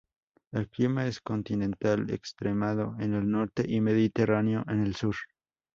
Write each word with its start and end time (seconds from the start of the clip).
El 0.51 0.67
clima 0.67 1.05
es 1.05 1.19
continental 1.21 2.09
extremado 2.09 2.95
en 2.97 3.13
el 3.13 3.29
norte 3.29 3.63
y 3.67 3.81
mediterráneo 3.81 4.63
en 4.67 4.81
el 4.87 4.95
sur. 4.95 5.15